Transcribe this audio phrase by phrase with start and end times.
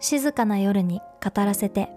[0.00, 1.90] 静かな夜に語らせて。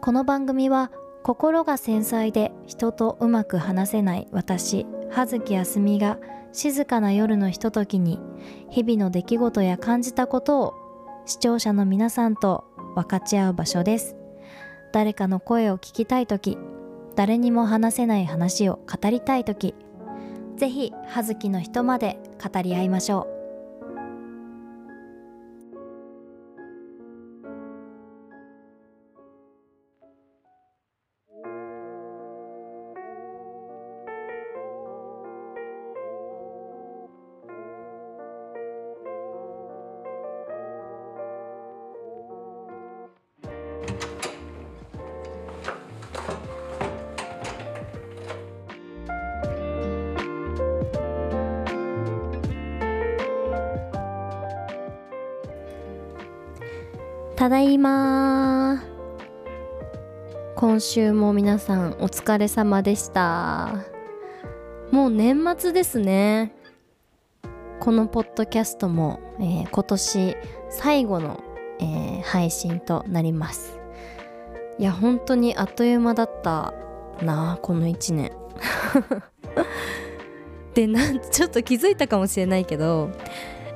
[0.00, 0.90] この番組は
[1.22, 6.18] 心が繊細で人とうまく話せない私葉月あすみが
[6.52, 8.20] 静かな夜のひとときに
[8.68, 10.74] 日々の出来事や感じたことを
[11.24, 12.64] 視聴者の皆さんと
[12.94, 14.16] 分かち合う場所です。
[14.92, 16.58] 誰かの声を聞きたい時
[17.16, 19.74] 誰にも話せない話を語りたい時
[20.56, 23.33] ぜひ葉月の人まで語り合いましょう。
[57.74, 58.82] いま
[60.56, 63.84] 今週も皆さんお疲れ様でした。
[64.92, 66.54] もう年末ですね。
[67.80, 70.36] このポッドキャストも、えー、今年
[70.70, 71.42] 最後の、
[71.80, 73.80] えー、配信となります。
[74.78, 76.72] いや本当にあっという間だった
[77.20, 78.32] なこの1年。
[80.74, 83.10] でなんちょっと気づいたかもしれないけど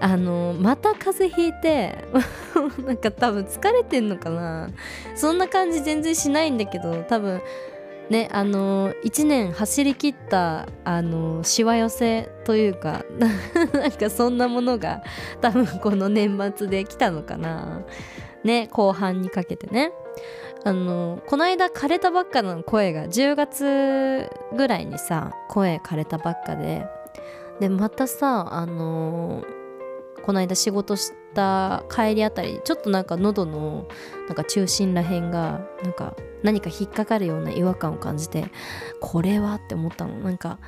[0.01, 1.99] あのまた風邪ひいて
[2.85, 4.71] なんか多分疲れてんのかな。
[5.15, 7.41] そんな感じ全然しないんだけど多分
[8.09, 13.05] ねあの1年走りきったあのしわ寄せというか
[13.73, 15.03] なんかそんなものが
[15.41, 17.83] 多分この年末で来たのかな。
[18.45, 19.93] ね後半にかけてね。
[20.65, 26.87] あのこの間枯れたばっかの声が10月ぐらいにさ声枯れたばっかで。
[27.61, 29.43] でまたさあの
[30.29, 33.89] この間仕事した帰りあたりちょっとなんか喉の
[34.27, 38.51] なんか中心らへんがなんか何か引っかかるような違和感を感じて
[39.01, 40.19] これはって思ったの。
[40.19, 40.59] なんか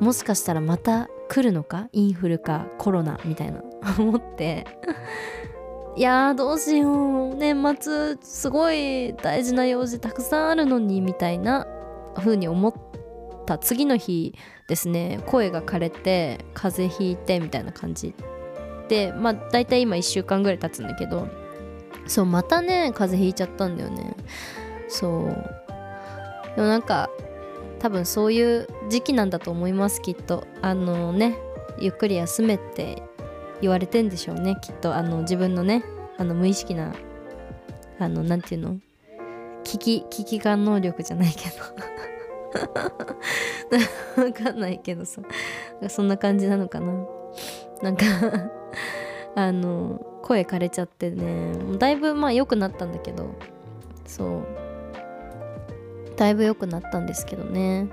[0.00, 1.90] もしかしたらまた来るのか？
[1.92, 3.62] インフルかコロナみたいな。
[4.00, 4.64] 思って。
[5.96, 7.34] いやーどうしよう。
[7.34, 11.66] 年末すごい大事な用事たくさんあるのにみたいな
[12.16, 12.74] 風に思っ
[13.44, 14.34] た次の日
[14.66, 15.20] ですね。
[15.26, 18.14] 声が枯れて風邪ひいてみたいな感じ。
[19.16, 21.28] まあ大体今1週間ぐらい経つんだけど
[22.06, 24.14] そうまたね風邪ひいちゃったんだよね。
[24.88, 25.24] そう。
[26.56, 27.10] でもなんか
[27.78, 30.46] 多分そういう時期なんだと思いますきっと。
[30.62, 31.38] あのね
[31.78, 33.02] ゆっくり休めって
[33.60, 34.94] 言われてんでしょうねきっと。
[34.94, 35.84] あの自分のね
[36.18, 36.94] あの無意識な
[37.98, 38.78] あのなんていうの？
[39.64, 41.56] 危機危機感能力じゃないけど。
[44.22, 45.22] わかんないけどさ。
[45.88, 46.92] そんな感じなのかな。
[47.82, 48.04] なんか
[49.36, 51.54] あの声枯れちゃってね。
[51.78, 53.26] だいぶまあ良くなったんだけど。
[54.06, 54.44] そう。
[56.16, 57.88] だいぶ良くなったんですけどね。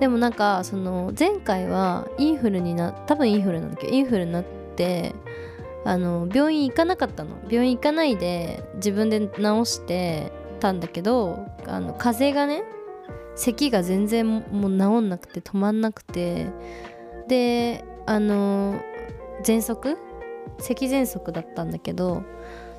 [0.00, 3.86] でもなんかその前回はインフルにな多分インフルなんだけ？
[3.86, 4.44] どインフルになっ
[4.74, 5.14] て
[5.84, 7.36] あの病院行かなかったの。
[7.48, 9.32] 病院行かないで自分で治
[9.64, 12.64] してたんだけどあの風邪がね
[13.36, 16.46] 咳が全然もう治んなくて止まんなくて。
[17.28, 18.74] であの
[19.42, 19.96] 喘息？
[20.58, 22.22] 咳喘息だったんだけど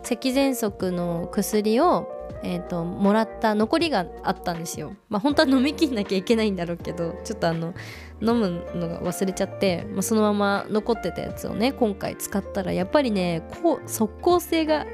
[0.03, 2.07] 咳喘息の薬を、
[2.43, 4.95] えーと、もらった残りがあったんですよ。
[5.09, 7.73] まあ本当は飲みきんなきゃいけないんだろうけどちょっとあの
[8.21, 14.85] 飲むのが忘れちゃって、まあ、そのまま残ってたやつをね今回使ったらやっぱりねこう即効性が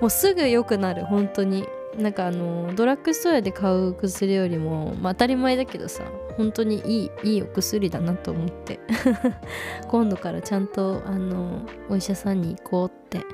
[0.00, 1.66] もうすぐ良くなる本当に
[1.98, 6.04] なんかあのドラッグストアで買う薬よりも、まあ、当たり前だけどさ
[6.36, 8.78] 本当にいいいいお薬だなと思って。
[9.88, 13.26] 今度からちゃんとあのお医者さんに行こうって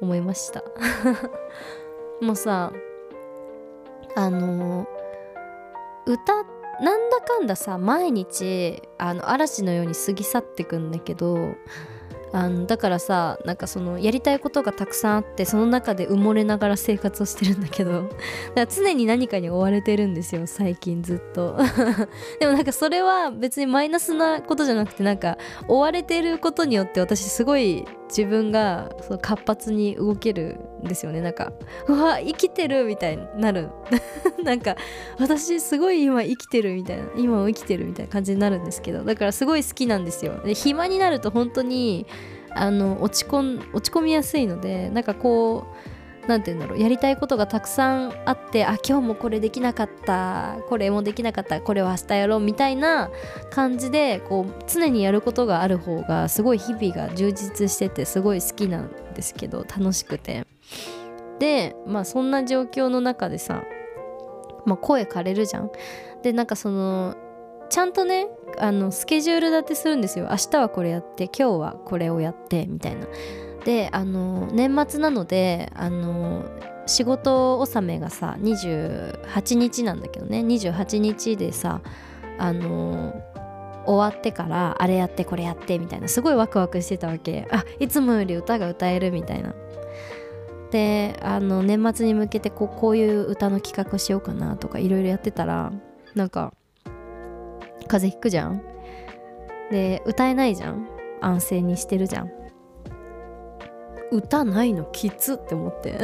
[0.00, 0.64] 思いました。
[2.22, 2.72] もうさ
[4.14, 4.88] あの
[6.06, 6.32] 歌
[6.80, 11.54] なんだかんださ毎日あの嵐のように過ぎ去ってくんだけど
[12.32, 18.14] あのだからさなんかそのやりたいことがたくさんあってその中で埋もれながら生活をしてるんだけど だか
[18.54, 21.56] ら常に何かに追われてるんですよ最近ずっと。
[22.40, 25.38] でもなんかそれは別にマイナスなことじゃなくてなんか
[25.68, 31.20] 追われてることによって私すごい自分がその活発に動けるんですよね。
[31.20, 31.52] なんか
[31.88, 33.70] うわ生きてるみたいになる。
[34.44, 34.76] なんか
[35.18, 39.04] 私すごい今生きてるみたいな今を生きてるみたいな感じになるんですけど。
[39.04, 40.40] だからすごい好きなんですよ。
[40.44, 42.06] で暇になると本当に
[42.50, 45.95] あの落ち込ん落ち込みやすいのでなんかこう
[46.26, 53.10] 何て言うんだろうやりたいことがたくさんあってあ今日もこれできなかったこれもできなかったこれは明日やろうみたいな
[53.50, 60.46] 感じでこう常にやることがある方がすごい日々が充実しててすごい好きなんですけど楽しくて。
[61.38, 63.62] でまあそんな状況の中でさ、
[64.64, 65.70] まあ、声枯れるじゃん。
[66.22, 67.14] でなんかその
[67.68, 70.28] ちゃんとねあのスケジュール立てするんですよ。
[70.30, 73.06] 明日はこれやって今日はこれをやってみたいな。
[73.66, 76.44] であの年末なのであの
[76.86, 80.38] 仕事納めがさ28日なんだけどね。
[80.38, 81.80] 28日でさ
[82.38, 83.12] あの
[83.84, 86.06] 終わってからあれやってこれやってみたいな。
[86.06, 87.48] すごいワクワクしてたわけ。
[87.50, 89.52] あいつもより歌が歌えるみたいな。
[90.70, 95.72] であの年末に向けてこうこういう歌の企画しようかなとかいろいろやってたら
[96.14, 96.52] なんか
[97.88, 98.62] 風邪ひくじゃん。
[99.72, 100.86] で歌えないじゃん。
[101.20, 102.35] 安静にしてるじゃん。
[104.10, 104.84] 歌ないの？
[104.84, 105.98] きつって思って。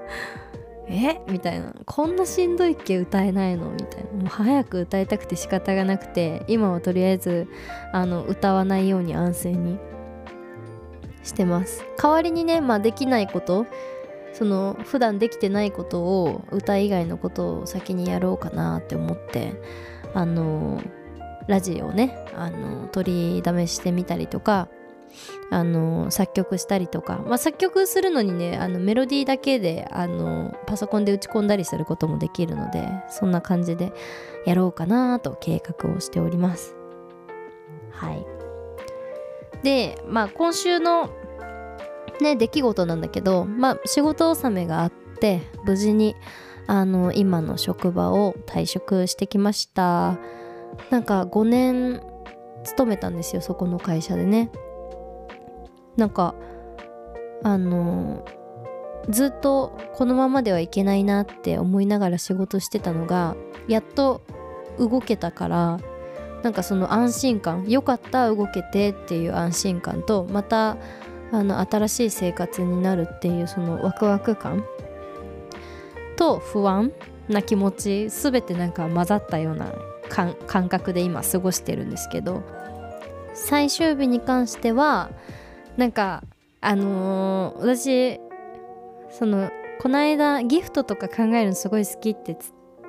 [0.88, 1.20] え？
[1.28, 1.72] みたいな。
[1.86, 3.70] こんなしんどいっけ歌えないの？
[3.70, 4.22] みたいな。
[4.22, 7.48] もう早く歌いたくて仕方がなくて今はとりあえず
[7.92, 9.78] あの歌わないように安静に。
[11.22, 11.82] してます。
[11.96, 13.66] 代わりにねまあできないこと
[14.34, 19.54] その普段できてないことを歌以外のことを先にやろうかなって思って
[20.12, 20.82] あの
[21.46, 24.68] ラジオをねあの取りだめしてみたりとか
[25.50, 33.92] あの作曲したりとか、まあ、作曲するのにねあのメロディーだけであのパソコンで打ち込んだりすることもできるのでそんな感じで
[34.46, 36.76] やろうかなと計画をしております。
[37.90, 38.26] はい。
[39.62, 41.10] でまあ今週の
[42.20, 46.16] ね出来事なんだけどまあ仕事納めがあって無事に
[46.66, 50.18] あの今の職場を退職してきました。
[50.90, 52.02] なんか5年
[52.64, 54.50] 勤めたんですよそこの会社でね。
[55.96, 56.34] なんか
[57.42, 58.24] あの
[59.08, 63.36] ずっとこのままではいけないなって思いながら仕事してたのが
[63.68, 64.22] やっと
[64.78, 65.80] 動けたから
[66.42, 70.76] なんかその安心感よかった動けてっていう安心感とまた
[71.32, 74.64] あの新しい生活になるっていうそのワクワク感
[76.16, 76.92] と不安
[77.28, 79.72] な気持ち全てなんか混ざったような
[80.46, 82.42] 感覚で今過ごしてるんですけど
[83.32, 85.10] 最終日に関しては
[85.76, 86.22] なんか
[86.60, 88.20] あのー、私
[89.10, 89.50] その
[89.80, 92.36] この間ギフトとか考えるのすごい好きって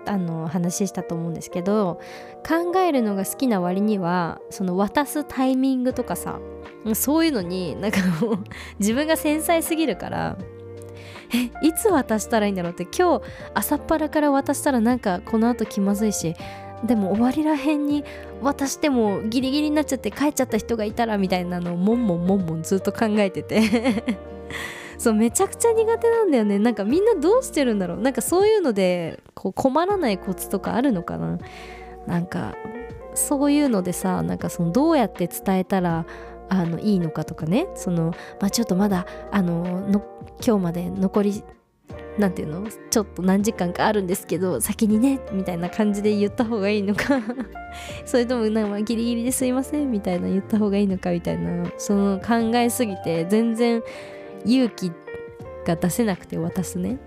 [0.06, 2.00] あの話したと思うんですけど
[2.48, 6.40] 考えるのが好きな割にはその渡すタイミングとかさ
[6.94, 8.44] そういうのになんかもう
[8.80, 10.38] 自分が繊細すぎるから
[11.34, 16.36] えいつ渡したらいいんだろうって今日朝っぱらから渡したらなんかこの後気まずいし
[16.86, 18.04] でも終わりらへんに
[18.42, 23.62] 渡してもギリギリになっちゃって帰っちゃった人がいたらみたいなのをもんもんもんもんずっと考えてて。
[24.98, 26.58] そうめちゃくちゃ苦手なんだよね。
[26.58, 27.98] なんかみんなどうしてるんだろう。
[28.00, 31.38] なんかそういうのでこう困らないコツとかあるのかな。
[32.08, 32.56] なんか
[33.14, 36.06] そういうのでさなんかそのどうやって伝えたら
[36.48, 37.68] あのいいのかとかね。
[37.76, 40.02] その、まあ、ちょっとまだあの
[40.46, 41.44] 今日まで残り
[42.18, 42.68] 何ていうの？
[42.90, 47.22] ちょっと何時間かあるんですけど先にねみたいな感じで言った方がいいのか。
[48.06, 51.66] それともなんかギリギリですいませんみたいな言った方がいいのかみたいな。
[51.78, 53.84] その考えすぎて全然
[54.46, 54.92] 勇気
[55.66, 57.00] が出せなくて渡すね。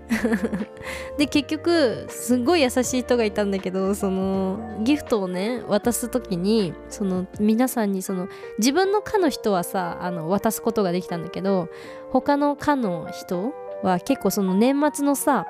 [1.17, 8.27] で結局すんごい優しい人がいたんだけどそのギフトをね渡す時にその皆さんにその
[8.59, 11.69] 自分の科の人はさあの渡すことができたんだけど
[12.11, 15.45] 他の科の人は結構その年末のさ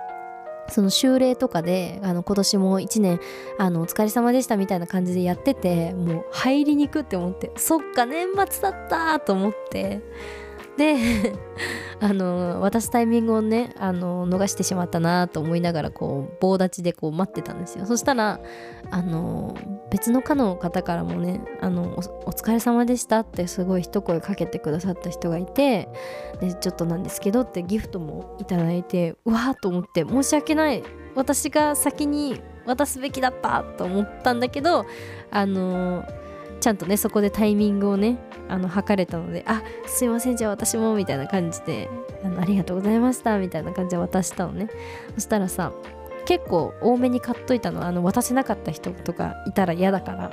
[0.70, 3.20] その修例とかであの今年も1年
[3.58, 10.02] あのお疲れ様でしたみたいな感じでやっててもう入りにくって思ってそっか年末だったと思って。
[10.80, 10.96] で
[12.00, 17.86] あの渡すタイミングをねあの逃してしまったなと思いながらこう棒立ちでこう待ってたんですよ。
[17.86, 18.40] そしたら
[18.90, 19.56] あの
[19.92, 21.96] 別の科の方からもねあの
[22.26, 25.90] お疲れ様でしたってすごい一声かけてくださった人がいて
[26.40, 30.82] でちょっとなんですけどってギフトもいただいてうわーと思って申し訳ない。
[31.16, 34.86] 私が先に渡すべきだったと思ったんだけど
[35.32, 36.06] あの
[36.60, 41.90] ちゃんとねそこでタイミングをねあの測れたのであすいませんじゃあ私もみたいな感じで
[42.24, 44.70] あのありがとうございましたみたいな感じで渡したのね。
[45.16, 45.72] そしたらさ
[46.26, 47.86] 結構多めに買っといたの。
[47.86, 50.32] あの渡せなかった人とかいたら嫌だから。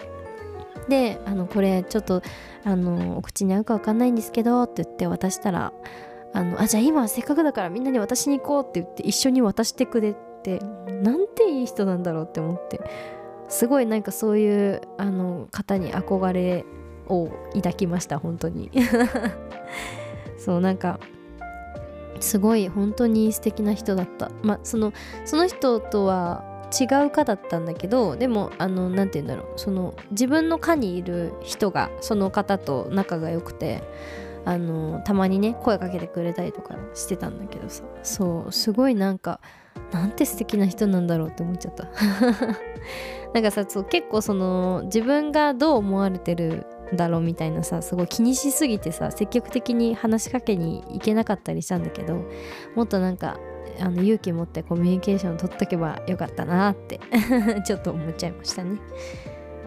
[0.89, 2.23] であのこれちょっと
[2.65, 5.73] あのお口に合うか分かんないんですけどって言って渡したら
[6.33, 10.61] あのあじゃあ今せっかくだからみんなに渡しに行こうって言って一緒に渡してくれって
[11.03, 12.81] なんていい人なんだろうって思って。
[13.49, 16.65] すごいなんかそういうあの方に憧れ
[17.09, 18.71] を抱きました本当に。
[20.39, 21.01] そうなんか
[22.21, 24.31] すごい本当に素敵な人だった。
[24.43, 24.93] まあその
[25.25, 26.45] その人とは
[26.79, 29.59] 違う科だったんだけどでもあの何て言うんだろう。
[29.59, 33.83] その自分の科にいる人がその方と仲が良くて
[34.45, 37.85] あのたまにね声かけてくれたりとかしてたんだけどさ。
[38.03, 39.41] そうすごいなんか
[39.93, 41.89] なんて素敵な人なんだろうって思っちゃった。
[43.37, 52.25] なんかさそう結構その自分がどう思われてるんだろうみたいなさすごい気にしすぎてさ積極的に話しかけに行けなかったりしたんだけど
[52.75, 53.39] もっとなんか
[53.79, 56.99] あの勇気持ってコミュニケーション取っとけばよかったなって
[57.67, 58.81] ちょっと思っちゃいましたね。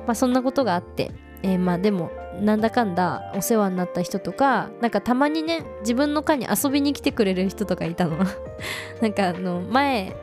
[0.08, 1.12] まあそんなことがあって、
[1.44, 2.10] えー、まあでも
[2.42, 8.18] なんだかんだお世話になった人とかなんかたまにね自分の課に遊びに来てくれる人とかいたの
[9.00, 10.16] なんかあの前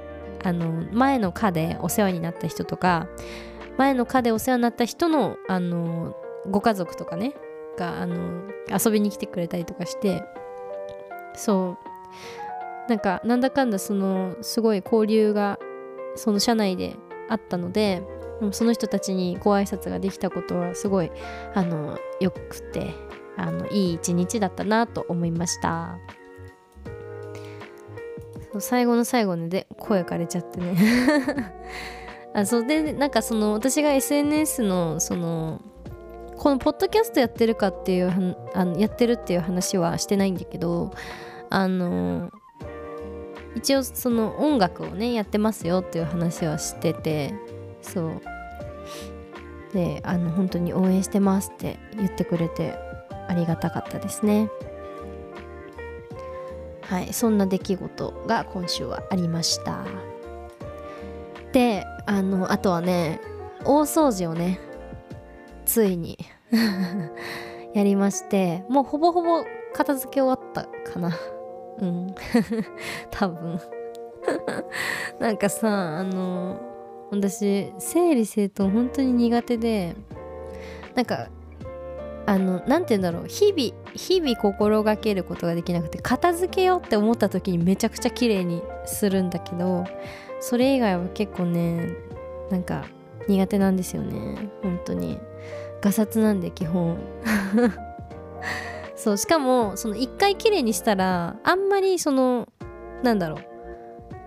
[0.47, 3.09] あの前の課でお世話になった人とか
[3.79, 6.15] 前の課でお世話になった人のあの
[6.49, 7.35] ご家族とかね
[7.77, 10.23] があの遊びに来てくれたりとかして
[11.35, 11.87] そう。
[12.89, 15.59] なんかなんだかんだそのすごい交流が
[16.15, 16.95] その社内で
[17.29, 18.05] あったので
[18.53, 21.11] その人たちにご挨拶ができたことはすごい
[21.55, 22.95] あのよくて
[23.37, 25.99] あのいい一日だったなと思いました。
[28.61, 30.75] 最後の最後で声かれちゃってね。
[32.35, 35.63] あそうでなんかその私が SNS のその
[36.37, 40.93] このポッドキャストやってるかっていうあのやってるっていう話はしてないんだけど
[41.49, 42.31] あの
[43.55, 47.35] 一応その音楽をねやってますよっていう話はしてて
[47.81, 48.21] そう。
[49.73, 52.79] であの本当に応援してますって言ってくれて
[53.29, 54.49] ありがたかったですね。
[56.89, 59.85] はいそんな出来事が今週はありました。
[61.53, 63.21] であのあとはね
[63.65, 64.61] 大掃除をね
[65.65, 66.19] ついに
[67.75, 71.17] やりましてもうほぼほぼ片付け終わったかな。
[71.79, 72.15] うん。
[73.11, 73.61] 多分。
[75.21, 76.61] なんかさあの
[77.11, 79.95] 私整理整頓本当に苦手で
[80.95, 81.29] なんか
[82.27, 83.27] あの何て言うんだろう。
[83.29, 89.85] 日々日々心がけることができなくて片付けようって思った時にめちゃくちゃ綺麗にするんだけど
[90.41, 91.95] それ以外は結構ね
[92.51, 92.85] なんか
[93.29, 94.51] 苦手なんですよね。
[94.63, 95.19] 本当に。
[95.81, 96.99] ガサツなんで基本。
[98.97, 102.49] そうしかもその一回綺麗にしたらあんまりその
[103.03, 103.39] なんだろ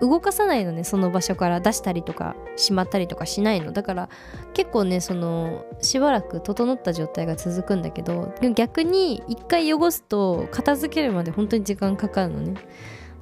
[0.02, 0.08] う。
[0.08, 2.36] 動かさないのねその場所から出したりとか。
[2.60, 3.72] しまったりとかしないの。
[3.72, 4.10] だから
[4.54, 12.54] 結構ねそのしばらく整った状態が続くんだけど逆に一回汚すと片付けるまで本当に時間かかるのね。
[12.54, 12.66] だか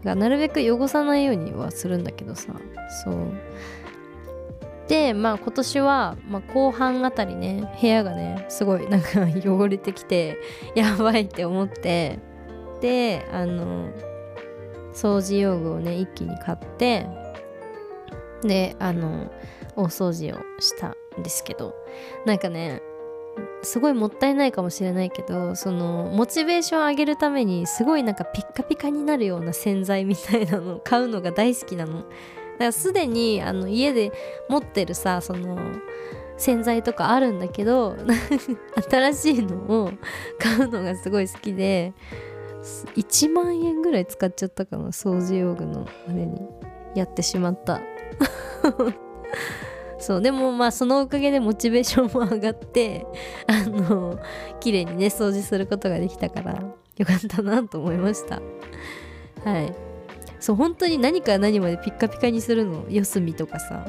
[0.03, 2.53] らなるべく汚さないようにはするんだけどさ。
[3.03, 3.15] そう。
[4.87, 10.37] でまあ今年は、まあ、後半あたりね部屋がねすごいなんか汚れてきて
[10.75, 12.19] やばいって思って
[12.81, 13.89] であの
[14.93, 17.05] 掃除用具をね一気に買って
[18.41, 19.31] であの
[19.75, 21.75] 大掃除をしたんですけど
[22.25, 22.81] なんかね
[23.61, 31.99] すごいもったいないかもしれないけどそのモチベーション上げるためにすごいなんかピッカピカになるような洗剤みたいなのを買うのが大好きなの。
[31.99, 32.07] だか
[32.65, 34.11] らすでにあの家で
[34.49, 35.59] 持ってるさその
[36.37, 37.95] 洗剤とかあるんだけど
[38.89, 39.91] 新しいのを
[40.39, 41.93] 買うのがすごい好きで
[42.95, 46.41] 1万円ぐらい使っちゃったかな掃除用具のあれに。
[46.97, 47.79] やってしまった。
[49.99, 53.05] そうでもまあそのおかげでモチベーションも上がって
[53.47, 54.19] あの
[54.59, 56.53] 綺麗にね掃除することができたから
[56.97, 58.41] よかったなと思いました。
[59.43, 59.73] はい。
[60.39, 62.85] そう本当に何から何までピッカピカにするの？
[62.89, 63.85] 四隅とかさ。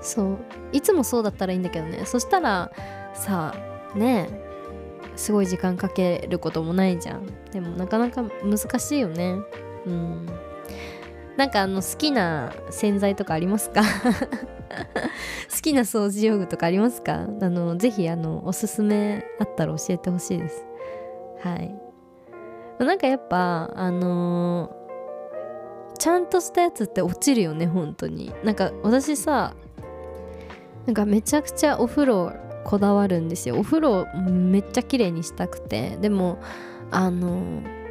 [0.00, 0.38] そう。
[0.72, 2.04] いつもそうだったらいいんだけどね。
[2.04, 2.70] そしたら
[3.14, 3.54] さ
[3.94, 4.28] ね
[5.16, 7.26] すごい時間かけることもないじゃん。
[7.50, 9.36] でもなかなか難しいよね。
[9.86, 10.26] うん。
[11.38, 13.82] なんかあの好きな洗剤とかありますか？
[15.48, 17.28] 好きな掃除用具とかありますか？
[17.40, 20.66] あのぜひあのおすすめあったら教えてほしいです。
[21.44, 21.74] はい。
[22.80, 28.32] なんかやっぱあのー、ちゃんとしたやつって落ちるよね本当に。
[28.42, 29.54] なんか私さ
[30.86, 32.32] なんかめちゃくちゃお風呂
[32.64, 33.58] こだわるんですよ。
[33.60, 35.98] お風呂めっちゃ綺麗にしたくて。
[36.00, 36.38] でも
[36.90, 37.40] あの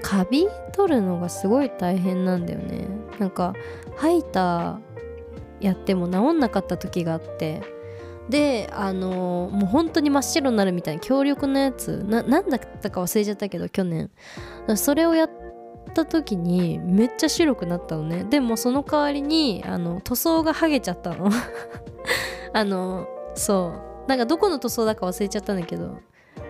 [0.01, 2.87] カビ取るのがすごい大変なんだよね。
[3.19, 3.53] なんか
[3.95, 4.79] ハイター
[5.59, 7.61] やっても治んなかった時があって。
[8.29, 12.03] であのもう本当に真っ白になるみたいな強力なやつ。
[12.07, 14.11] 何だったか忘れちゃったけど去年。
[14.75, 15.29] それをやっ
[15.93, 18.25] た時にめっちゃ白くなったのね。
[18.25, 21.29] でもその代わりにあの塗装が剥げちゃったの。
[22.53, 23.73] あのそ
[24.05, 24.09] う。
[24.09, 25.97] なんかどこの塗装だか忘れちゃったんだけど。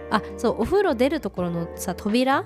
[0.10, 2.46] あそうお風呂出るところのさ扉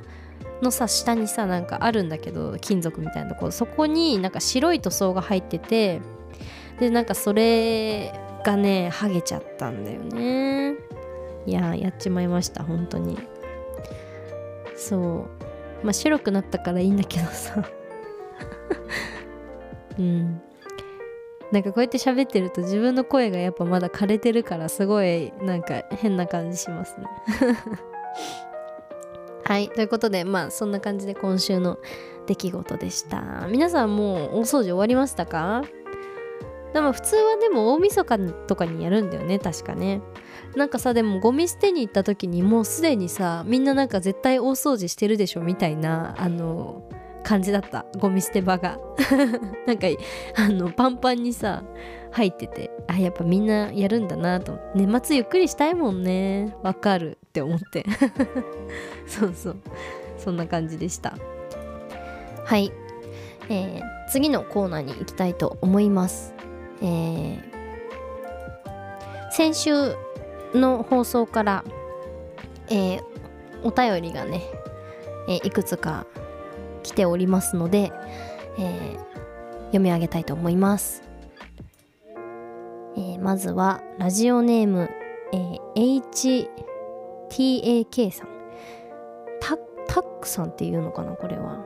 [0.62, 6.02] のさ下にさなんかあるんだけど金属みたいなところそこになんか白い塗装が入ってて
[6.80, 8.14] でなんかそれ
[8.44, 10.76] がね剥げちゃったんだよね。
[11.46, 13.18] いややっちまいました本当に。
[14.76, 15.86] そう。
[15.86, 17.64] まあ白くなったからいいんだけどさ。
[19.98, 20.42] うん。
[21.52, 27.06] なんかこうやって喋ってると自分の声がやっぱまだ枯れてるからすごいなんか変な感じしますね。
[29.44, 29.70] はい。
[29.70, 31.78] ということでまあそんな感じで今週の
[32.28, 33.48] 出来事でした。
[33.50, 35.64] 皆さんもう大掃除終わりましたか？
[36.74, 38.18] でも普通はでも大晦日
[38.48, 40.02] とかにやるんだよね確かね。
[40.56, 46.88] なんかさでもゴミ捨てに行った時にもうすでにさみんななんか絶対大掃除してるでしょみたいなあの
[47.24, 47.86] 感じだった。
[48.00, 48.80] ゴミ捨て場が。
[49.68, 49.88] なんか
[50.36, 51.64] あのパンパンにさ
[52.12, 52.72] 入ってて。
[52.88, 54.58] あやっぱみんなやるんだなと。
[54.74, 56.56] 年末ゆっくりしたいもんね。
[56.64, 57.18] わかる。
[57.32, 57.86] って思って。
[59.08, 59.56] そうそう。
[60.18, 61.16] そんな感じでした。
[62.44, 62.74] はい、
[63.50, 66.34] えー、次のコーナーに行きたいと思います。
[66.82, 67.42] えー、
[69.32, 69.96] 先週
[70.54, 71.64] の放送から、
[72.70, 73.04] えー、
[73.64, 74.42] お便りがね、
[75.30, 76.06] えー、いくつか
[76.84, 77.94] 来ておりますので、
[78.60, 78.98] え
[79.68, 81.04] 読み上げたいと思います、
[82.98, 84.90] えまずはラジオネーム、
[85.32, 86.50] え H
[87.32, 88.28] TAK さん。
[89.40, 89.58] タ
[89.88, 91.66] タックさんっていうのかなこれは。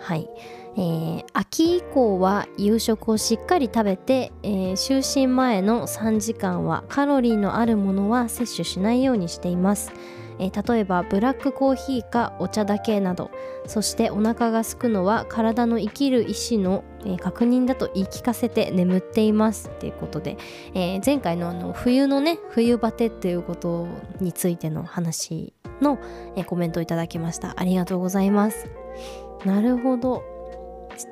[0.00, 0.28] はい、
[0.76, 9.92] えー、秋以降は夕食をしっかり食べて、えー、就寝前の3時間はカロリーのあるものは摂取しないようにしています、
[10.40, 13.30] えー、例えばブラックコーヒーかお茶だけなど
[13.66, 19.68] そしてお腹が空くのは体の生きる意志の、え確認だと言い聞かせて眠っています。
[19.68, 20.38] っていうことで、
[20.74, 23.86] え前回のあの冬のね冬バテっていうこと
[24.20, 25.98] についての話の、
[26.36, 27.54] えコメントをいただきました。
[27.56, 28.66] ありがとうございます。
[29.44, 30.24] なるほど。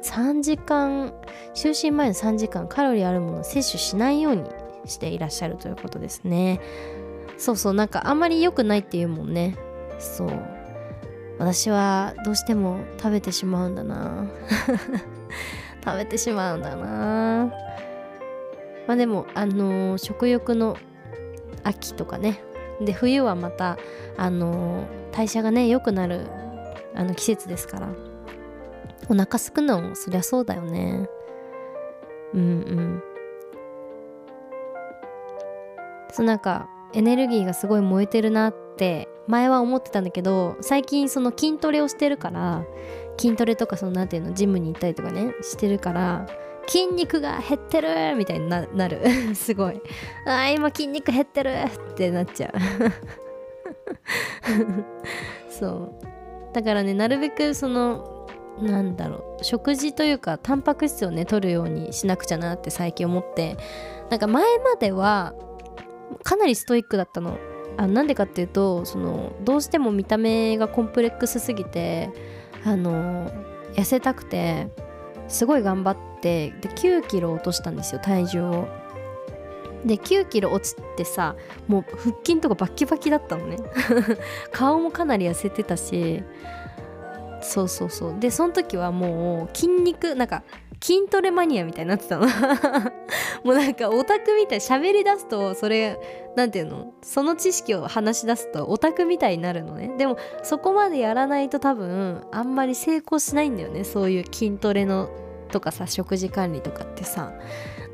[0.02, 1.14] 3時間
[1.54, 4.44] 就寝前の3時間カロリーあるものを摂取しないように
[4.86, 6.60] していらっしゃるということですね。
[7.38, 9.56] そうそうなんかあんまり良くないっていうもんね。
[9.98, 10.28] そう。
[11.38, 14.26] 私はどうしても食べてしまうんだな。
[15.84, 17.52] 食べてしまうんだな。
[18.86, 20.76] まあでもあのー、食欲の
[21.62, 22.42] 秋とかね。
[22.80, 23.78] で冬はまた
[24.16, 26.26] あのー、代謝がね良くなる
[26.94, 27.88] あの季節ですから。
[29.10, 31.08] お腹すくのもそりゃそうだよね。
[32.34, 33.02] うんうん。
[36.10, 42.64] そうなんかエネルギーがすごい燃えてるなって前は思ってたんだけど最近その筋トレをしてるから
[43.18, 46.26] 筋トレとかその何ていうのジムに行ったりとかねしてるから
[46.68, 49.00] 筋肉が減ってるみたいになる。
[49.34, 49.80] すごい。
[50.26, 51.50] あー今筋肉減ってる
[51.92, 52.52] ってなっちゃう。
[55.50, 55.92] そう。
[56.52, 58.26] だからねなるべくその
[58.60, 63.56] なんだろう食事というかタンパク質をね取るようにしなくちゃなって最近思って
[64.10, 65.34] なんか前までは
[66.22, 67.38] かなりストイックだったの。
[67.76, 72.10] あなんでかっていうとそのどうしても見た目がコンプレックスすぎて
[72.64, 73.30] あの
[73.74, 74.68] 痩せたくて
[75.28, 78.68] すごい頑張ってで9キロ落としたんですよ体重を。
[79.84, 81.36] で9キロ落ちてさ
[81.68, 83.58] もう腹筋とかバッキバキだったのね。
[84.50, 86.24] 顔もかなり痩せてたし。
[87.40, 88.16] そうそうそう。
[88.18, 90.42] でその時はもう筋肉なんか
[90.80, 92.26] 筋トレマニアみたいになってたの。
[93.44, 95.98] もうなんかオタクみたい喋り出すとそれ
[96.36, 99.92] 何て言うのその知識を話し出すとオタクみたいになるのね。
[99.96, 103.84] でもそこまでやらないと多分あんまり成功しないんだよね。
[103.84, 105.08] そういう筋トレの
[105.50, 107.32] とかさ食事管理とかってさ。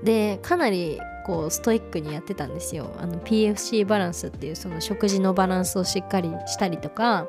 [0.03, 2.91] でかなり構ストイックにやってたんですよ。
[3.25, 7.27] PFC バランスっていうその食事のバランスをしっかりしたりとか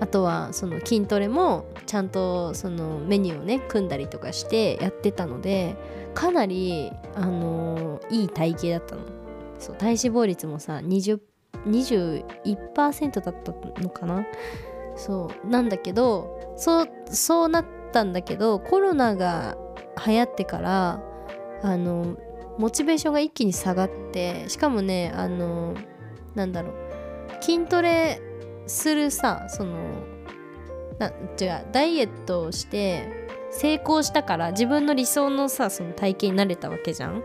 [0.00, 5.76] あとはその筋トレもちゃんとそのメニューをね組んだりとかしてやってたので
[6.14, 9.02] かなりあのー、いい体型だったの。
[9.58, 11.20] そう体脂肪率もさ20
[11.66, 14.26] 21%だったのかな。
[14.96, 19.56] そうなんだけどそうそうなったんだけどコロナが
[20.06, 21.02] 流行ってから
[21.62, 22.16] あの
[22.58, 25.74] モチベーションが一気に下がってしかもねあの
[26.34, 26.74] なんだろう。
[27.42, 28.20] 筋トレ
[28.66, 29.76] するさその
[30.98, 37.22] な違うダイエットをして成功したから自分の理想のさその体型になれたわけじゃん。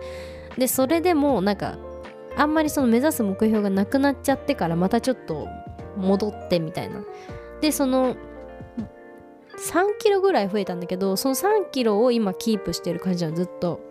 [0.57, 1.77] でそれでもなんか
[2.35, 5.47] あんまりその目指す目標がなくなっちゃってからまたちょっと
[5.97, 7.03] 戻ってみたいな。
[7.61, 8.15] でその
[9.57, 13.81] 3キロぐらい増えたんだけどその3キロを今キープしてる感じなのずっと。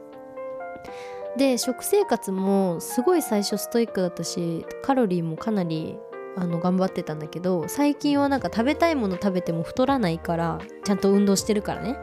[1.36, 5.98] で食生活もすごい最初ストイックだったしカロリーもかなり
[6.36, 11.96] あの頑張ってたんだけど最近はなんか食べたいもの食べても太らないからちゃんと運動してるからね。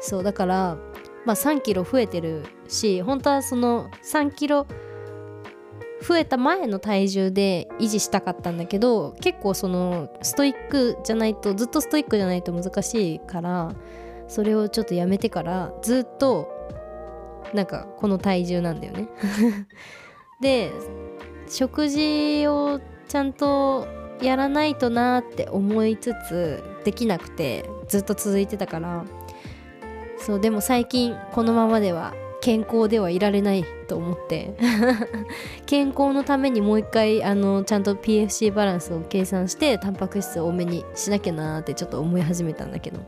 [0.00, 0.76] そうだから
[1.24, 4.66] まあ3キロ増えてるし本当はその3キロ
[6.02, 13.74] 増えた前の体重で維持したかったんだけど結構そのストイックじゃないとずっとストイックじゃないと難しいから
[14.26, 16.59] それをちょっとやめてからずっと
[17.54, 19.08] なんかこの体重なんだよね。
[20.40, 20.72] で
[21.48, 23.86] 食事をちゃんと
[24.22, 29.04] やらないとなって思いつつできなくてずっと続いてたから。
[30.18, 34.54] そうでも最近このままでは健康ではいられないと思って。
[35.66, 43.00] 健康のためにもう一回あのちゃんと PFC バランスを計算してタンパク質を多めにしなきゃなーってちょっと思い始めたんだけど。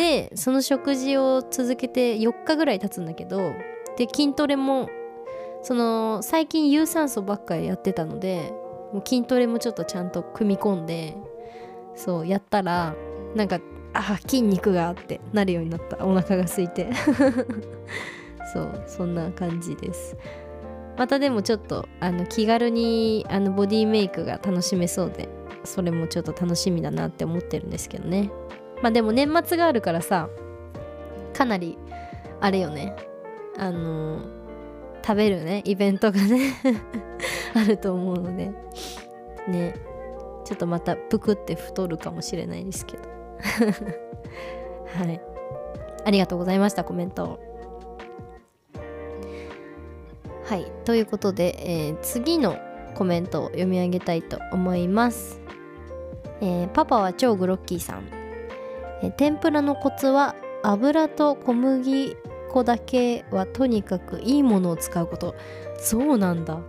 [0.00, 3.52] でその食事を続けて4日ぐらい経つんだけど
[3.98, 4.88] で筋トレも
[5.62, 8.50] その最近有酸素ばっかりやってたので
[8.94, 11.18] もう筋トレもちょっとちゃんと組み込んで
[11.94, 12.94] そうやったら
[13.34, 13.60] なんか
[13.92, 16.06] あ筋肉がってなるようになった。
[16.06, 16.88] お腹が空いて。
[18.52, 20.16] そうそんな感じです。
[20.96, 25.28] またでもちょっとあの気軽にあのボディメイクが楽しめそうで
[25.64, 28.30] それもちょっと楽しみだなって思ってるんですけどね。
[28.82, 30.28] まあでも年末があるからさ
[31.34, 31.78] かなり
[32.40, 32.96] あれよね。
[33.58, 34.20] あの
[35.04, 35.62] 食べるね。
[35.64, 36.54] イベントがね。
[37.54, 38.52] あると思うので。
[39.48, 39.74] ね。
[40.44, 43.02] ちょっとまたぷくって太るかもしれないですけど。
[45.04, 45.20] はい。
[46.04, 47.38] ありがとうございましたコメント。
[50.44, 50.66] はい。
[50.84, 52.56] ということで、えー、次の
[52.94, 55.40] コメントを読み上げたいと思います、
[56.40, 58.19] えー、パパは超グロッキーさん、
[59.02, 62.16] え、天ぷらのコツは油と小麦
[62.50, 65.34] 粉だけはとにかくいいものを使うこと。
[65.78, 66.60] そうなんだ。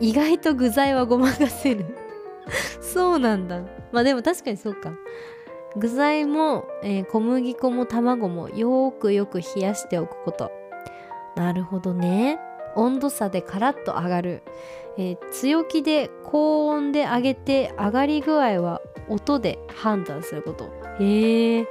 [0.00, 1.84] 意外と具材はごまかせる。
[2.80, 3.62] そうなんだ。
[3.92, 4.92] まあでも確かにそうか。
[5.76, 10.50] 具材も、えー、小麦粉も卵もよーくよく冷やしておくこと。
[11.36, 12.38] なるほどね。
[12.74, 14.42] 温度差でカラッと上がる、
[14.98, 20.81] えー、強気で高温で揚げて上がり具合は音で判断すること。
[21.00, 21.66] へえ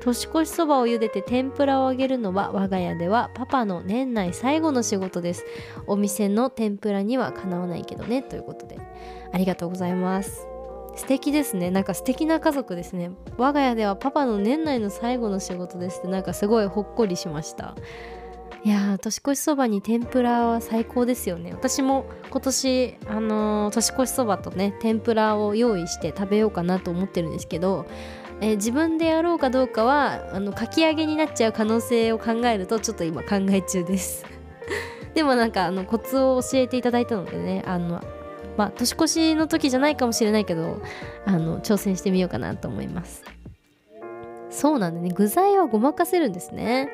[0.00, 5.44] 年越しそばを茹でて天ぷらを揚げるのは我が家ではパパの年内最後の仕事です。
[5.86, 8.78] お店の天ぷらにはかなわないけどねということで。
[9.32, 10.46] ありがとうございます。
[10.96, 11.70] 素敵ですね。
[11.70, 13.12] なんか素敵な家族ですね。
[13.38, 17.76] 我が家ではパパの年内の最後の仕事ですってなんかすごいほっこりしました。
[18.64, 21.52] いや年越しそばに天ぷらは最高ですよね。
[21.52, 27.86] 私も今年あのー、年越しそばとね天ぷらを用意して食べようかなと思ってるんですけど
[28.42, 34.26] えー、自分でやろうかどうかはあのかき揚げになっちゃう可能性を考えるとちょっと今考え中です。
[35.14, 38.00] でもなんかあのコツを教えていただいたのでねあの
[38.56, 40.82] まあ年越しの時じゃないかもしれないけど
[41.24, 43.22] あの挑戦してみようかなと思います。
[44.50, 46.90] そうなんだね具材はごまかせるんですね。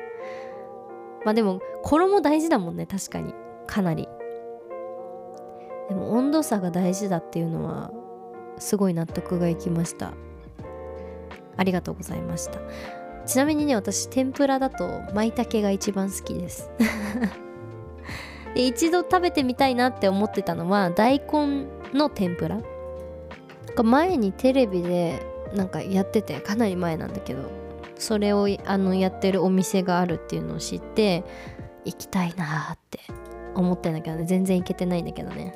[1.25, 3.33] まあでも衣大事だもんね確かに。
[3.65, 4.07] かなり。
[5.89, 7.91] でも温度差が大事だっていうのは
[8.59, 10.13] すごい納得がいきました。
[11.59, 12.59] ありがとうございました。
[13.25, 16.71] ちなみにね私天ぷらだと舞茸が一番好きです。
[18.55, 22.59] で一度食べてみたいなって思ってたのは大根の天ぷら。
[23.83, 25.21] 前にテレビで
[25.55, 27.49] なんかやっててかなり前なんだけど
[27.95, 31.23] それをあのやってるお店があるっていうのを知って
[31.85, 32.99] 行きたいなって
[33.55, 34.25] 思ってんだけどね。
[34.25, 35.53] 全然行けてないんだけどね。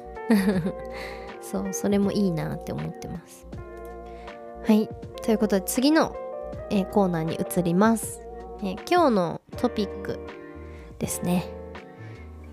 [1.42, 3.48] そうそれもいいなって思ってます。
[4.66, 4.88] はい。
[5.22, 6.16] ということで次の、
[6.70, 8.22] えー、コーナーに移ります、
[8.60, 10.22] えー、今日のトピック
[11.00, 11.48] ですね。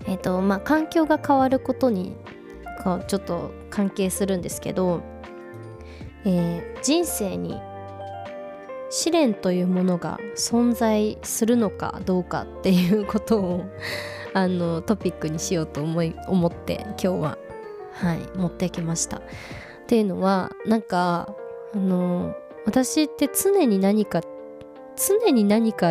[0.07, 2.17] えっ、ー、とまあ環境が変わることに
[3.07, 5.01] ちょっと関係するんですけど、
[6.25, 7.61] え人生に
[8.89, 13.61] 試練というものが存在するのかどうかっていうことを
[14.35, 17.37] あのトピックにしようと思い思って今日は
[17.93, 19.17] はい持ってきました。
[19.19, 19.21] っ
[19.87, 21.35] ていうのはなんか
[21.73, 22.33] あの
[22.65, 24.21] 私って常に何か
[24.95, 25.87] 常に何か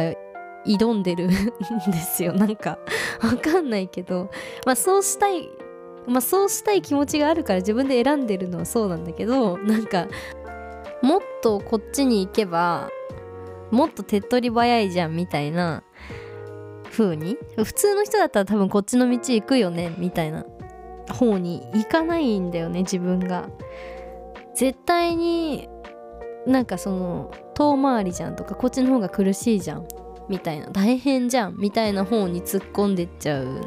[0.66, 1.28] 挑んでるん
[1.90, 2.32] ですよ。
[2.34, 2.78] なんか
[3.22, 4.28] わかんないけど。
[4.66, 5.48] まあそうしたい
[6.06, 10.06] まあそうしたい気持ちがあるから自分で選んでるのはそうなんだけどなんか
[11.02, 12.90] もっとこっちに行けば
[13.70, 15.82] もっと手っ取り早いじゃんみたいな
[16.90, 17.36] 風に？
[17.56, 20.44] 普通の人だったら多分こっちの道行くよねみたいな
[21.10, 23.48] 方に行かないんだよね自分が。
[24.60, 25.70] 絶対に
[26.46, 29.88] なんかその遠回りじゃんとかこっちの方が苦しいじゃん
[30.28, 33.62] みたいな大変じゃんみたいな方に突っ込んでっちゃう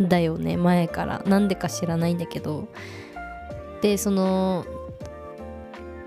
[0.00, 1.22] んだよね前から。
[1.26, 2.66] なんでか知らないんだけど。
[3.82, 4.66] でその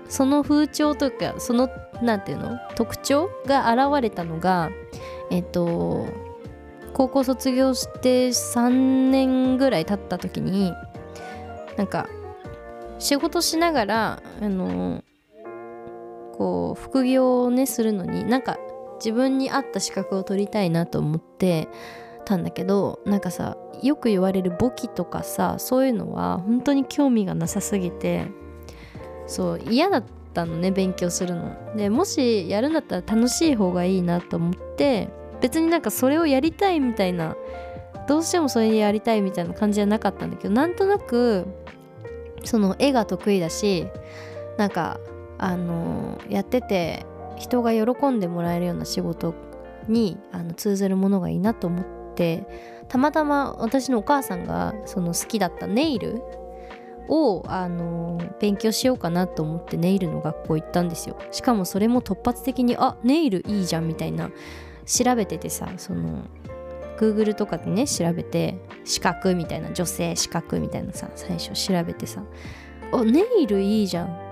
[0.06, 1.70] その風潮というかその
[2.02, 2.58] 何て言うの？
[2.76, 4.68] 特徴が現れたのが
[5.30, 6.06] えっと
[6.92, 8.68] 高校卒業して3
[9.08, 10.74] 年ぐらい経った時に
[11.78, 12.06] なんか
[13.00, 15.02] 仕事しながらあの
[16.34, 18.58] こう副業をねするのになんか
[18.96, 21.68] 自分に合った資格を取りたいなと思って
[22.24, 28.26] たんだけどなんかさよく言われる簿記とかさそういうのは本当に興味がなさすぎて
[29.26, 31.76] そう嫌だったのね勉強するの。
[31.76, 35.08] でもしやるんだったら楽しい方がいいなと思って
[35.40, 37.36] 別になんかそれをやりたいみたいな
[38.06, 41.46] どうしてもそれでやりたいみたいな感じじゃなかったんだけどなんとなく
[42.44, 43.86] その絵が得意だし
[44.56, 45.00] なんか
[45.38, 49.34] あのやってて人が喜んでもらえるような仕事
[49.88, 52.46] にあの通ずるものがいいなと思って
[52.88, 56.22] たまたま私のお母さんがその好きだったネイル
[57.08, 61.16] をあの勉強しようかなと思ってネイルの学校行ったんですよ。
[61.32, 64.30] しかもそれも突発的にあネイルいいじゃんみたいな
[64.86, 66.24] 調べててさその
[67.00, 72.22] Google とかでね調べて資格みたいな女性資格みたいなさ最初調べてさ
[72.92, 74.30] あネイルいいじゃん。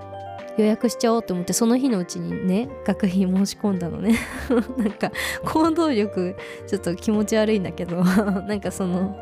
[0.57, 4.17] 予約しちゃおうと思ってその日のうちにね学費申し込んだのね。
[4.77, 5.11] なんか
[5.45, 6.35] 行動力
[6.67, 8.03] ちょっと気持ち悪いんだけど
[8.43, 9.15] なんかその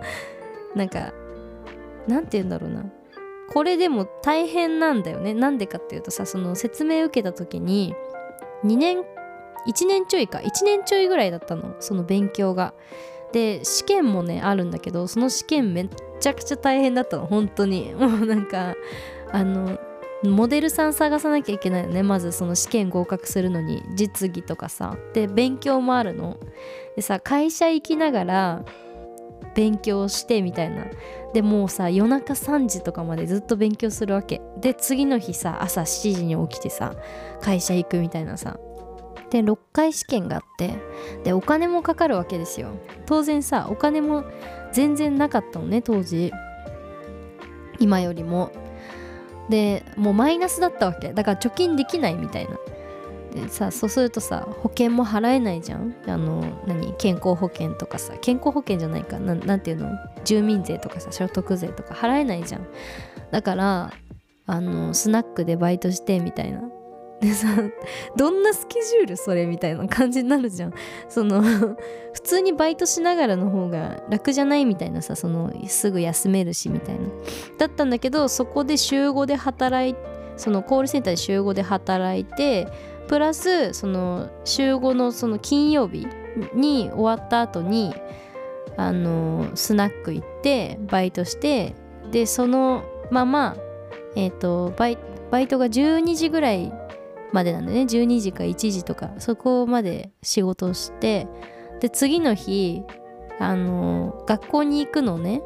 [0.76, 1.14] なんか
[2.08, 2.86] なんて言うんだろうな。
[3.54, 5.34] これでも大変なんだよね。
[5.34, 7.94] なんでかっていうとさその説明受けた時に
[8.66, 9.04] 2年
[9.68, 11.76] 1年ちょいか1年ちょいぐらいだったの。
[11.80, 12.74] その勉強が。
[13.32, 17.94] で試験もねあるんだけどその試験めっちゃくちゃ大変だったの本当に。
[17.98, 18.76] もうなんか
[19.32, 19.78] あの
[20.24, 24.98] モデルさん探さなきゃいけないよねまずその試験合格するのに実技とかさ。
[25.14, 26.38] で勉強もあるの。
[26.96, 28.66] でさ会社行きながら
[29.54, 30.86] 勉強してみたいな。
[31.34, 34.42] でもうさ夜中3時とかまでずっと勉強するわけ。
[34.60, 36.96] で次の日さ朝7時に起きてさ
[37.42, 38.58] 会社行くみたいなさ。
[39.30, 40.76] で6回試験があって
[41.24, 42.70] でお金もかかるわけですよ。
[43.06, 44.24] 当然さお金も
[44.72, 46.32] 全然なかったのね当時。
[47.80, 48.52] 今よりも。
[49.50, 51.14] でもうマイナスだったわけ。
[51.14, 52.58] だから貯金できないみたいな。
[53.34, 55.94] でさそうするとさ保険も払えないじゃん。
[56.08, 58.14] あの何健康保険とかさ。
[58.22, 59.20] 健康保険じゃないか。
[59.20, 59.90] ななんていうの？
[60.24, 62.68] 住民税とかさ所得税とか払えないじゃん。
[63.32, 63.94] だから
[64.46, 66.62] あのスナックでバイトしてみたいな。
[67.22, 67.48] でさ
[68.16, 70.74] どんなスケジュールそれみたいな感じになるじゃん。
[71.10, 71.42] その
[72.14, 77.02] 普通にバイトしながらの方が楽じゃないみたいなさそのすぐ休めるしみたいな。
[77.58, 79.96] だったんだけどそこで週5で働い
[80.36, 82.68] そのコールセンターで週5で働いて
[83.08, 86.08] プラスその週5のその金曜日
[86.54, 87.96] に終わった後に
[88.76, 91.76] あのスナック行ってバイトして
[92.12, 93.56] でそのまま
[94.16, 94.98] えっ、ー、とバイ
[95.32, 96.72] バイトが12時ぐらい
[97.34, 101.28] までなんでね12時か1時とかそこまで仕事をして
[101.80, 102.84] で次の日
[103.40, 105.42] あの学校に行くのね。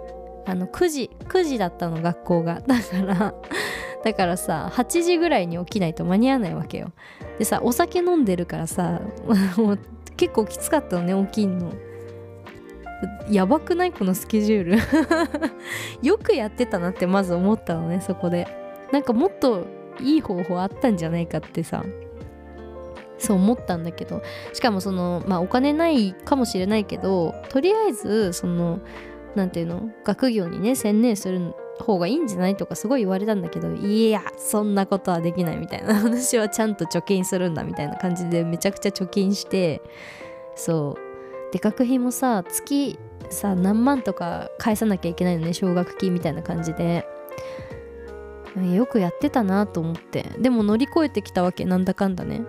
[0.45, 2.61] あの9時9時だったの学校が。
[2.61, 3.33] だから
[4.03, 6.91] だからさ8時ぐらいに起きないと間に合わないわけよ。
[7.37, 9.01] でさお酒飲んでるからさ
[9.57, 9.79] もう
[10.17, 11.71] 結構きつかったのね起きんの。
[13.29, 13.91] やばくない？
[13.91, 14.77] このスケジュール。
[16.07, 18.47] よくやってたなってまず思ったのねそこで。
[18.91, 19.65] なんかもっと
[20.01, 21.83] いい方法あったんじゃないかってさ。
[23.17, 24.21] そう思ったんだけど。
[24.51, 28.79] しかもそのまあお金ないかもしれないけどとりあえずその
[29.35, 29.89] 何ていうの？
[30.03, 36.01] 学業にね専念する方がいいんじゃないとかすごい言われたんだけどいやそんなことはできないみたいな。
[36.03, 39.81] 私はちゃんと貯金するんだみたいな感じでめちゃくちゃ貯金して
[40.55, 41.53] そう。
[41.53, 42.97] で学費もさ月
[43.29, 47.05] さ何万とか返さなきゃいけないのね奨学金みたいな感じで。
[48.59, 50.23] よくやってたなと思って。
[50.39, 52.41] でも乗り越えてきたわけなんだかんだね。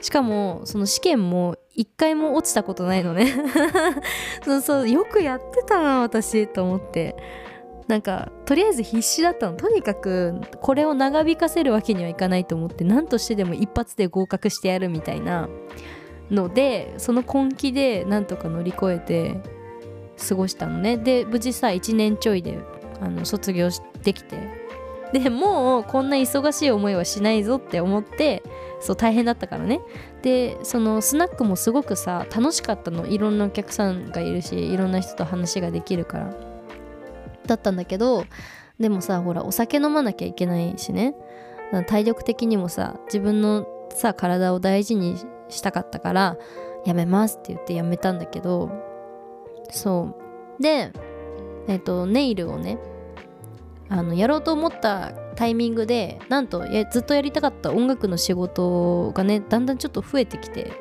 [0.00, 3.34] しかもその試験も一回も落ちたことないのね。
[4.44, 7.16] そうそうよくやってたな私と思って。
[7.88, 9.56] なんかとりあえず必死だったの。
[9.56, 15.48] とにかくこれを長引かせるわけにはいかないと思って何としてでも一発で合格してやるみたいな
[16.30, 19.40] のでその根気でなんとか乗り越えて
[20.28, 20.98] 過ごしたのね。
[20.98, 22.60] で無事さ1年ちょいで
[23.00, 23.68] あの卒業
[24.04, 24.59] できて。
[25.12, 28.42] でもうこんな忙しい思いはしないぞって思って
[28.80, 29.80] そう大変だったからね。
[30.22, 33.06] でそのスナックもすごくさ楽しかったの。
[33.06, 36.34] いろんなお客さんがいるしいろんな人と話ができるから。
[37.46, 38.24] だったんだけど
[38.78, 41.14] でもさほらお酒飲まなきゃいけないしね。
[41.86, 45.16] 体力的にもさ自分のさ体を大事に
[45.48, 46.36] したかったから
[46.86, 48.70] やめますって言ってやめたんだけど。
[49.70, 50.14] そ
[50.58, 50.62] う。
[50.62, 50.92] で
[51.68, 52.78] えっ、とネイルをね
[53.90, 60.72] あのやろうと思ったタイミングでなんとずっとやりたかった音楽の仕事がねだんだんちょっと増えてきて、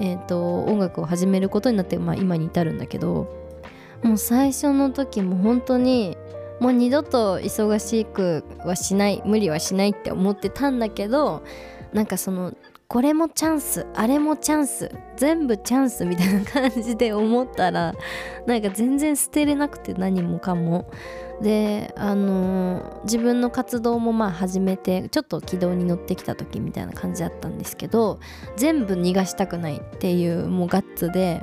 [0.00, 3.28] えーと、音楽を始めることになって、まあ、今に至るんだけど
[4.04, 6.16] もう最初の時も本当に
[6.60, 11.42] もう二度と忙しくはしない無理はしないって思ってたんだけど
[11.92, 12.54] なんかその
[12.86, 17.94] これもチャンスあれもチャンス全部チャンスみたいな感じで思ったら
[18.46, 20.88] なんか全然捨てれなくて何もかも。
[21.42, 28.20] であの、自分の活動もまあ始めてちょっと軌道に乗ってきた時みたいな感じだったんですけど
[28.56, 31.42] 全部逃がしたくないっていうもうガッツで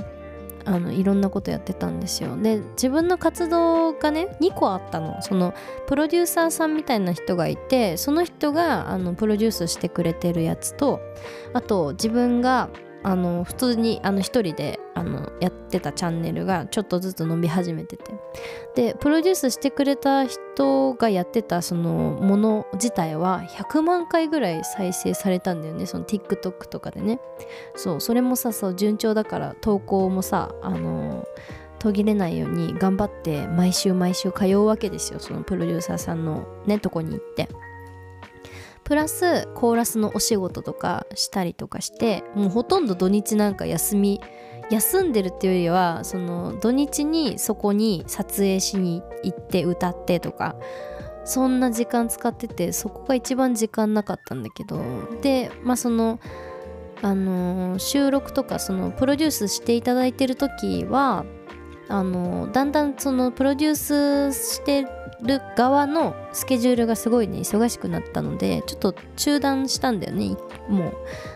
[0.66, 2.36] あのいろんなことやってたんですよ。
[2.36, 5.22] で自分の活動がね2個あったの。
[5.22, 5.54] その
[5.88, 11.00] プロデューサーさんみたいな人がいてその人があのプロデュースしてくれてるやつと
[11.54, 12.70] あと自分が
[13.06, 18.16] あの普通にあの一人であのやってたチャンネルがちょっとずつ伸び始めてて。
[18.74, 25.86] でプロデュースしてくれた人がやってたそのもの自体は100万回ぐらい再生されたんだよね。
[25.86, 27.20] その TikTok とかでね。
[27.76, 31.28] そうそれもさそう順調だから投稿もさあの
[31.78, 35.20] 途切れないように頑張って毎週毎週通うわけですよ。
[35.20, 37.48] そのプロデューサーさんのねとこに行って。
[38.86, 44.22] プラスコーラスのお仕事とかしたりとかしてもうほとんど土日なんか休み
[44.70, 50.56] 休んでるっていうよりはその土日にそこに撮影しに行って歌ってとか
[51.26, 54.80] そんな時間使っててそこが一番時間なかったんだけど
[55.22, 56.20] でまあその
[57.02, 61.26] あの、収録とかそのプロデュースしていただいてる時は
[61.88, 64.88] あの、だんだんそのプロデュースして
[65.22, 70.36] る側のスケジュールがすごいね忙しくなったのでちょっと中断したんだよね
[70.70, 70.94] もう。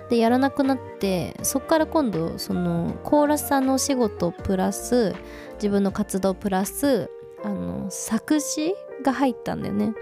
[0.10, 5.16] でやらなくなってそっから今度そのコーラスさんのお仕事プラス
[5.56, 7.10] 自分の活動プラス
[7.44, 9.94] あの作詞が入ったんだよね。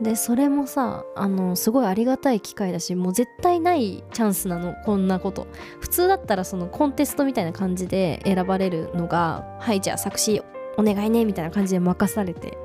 [0.00, 5.46] でそれもさあのすごいありがたい機会だしもう絶対ないチャンスなのこんなこと。
[5.80, 10.42] 普通だったらそのコンテストみたいな感じで選ばれるのがはいじゃあ作詞
[10.76, 12.56] お願いねみたいな感じで任されて。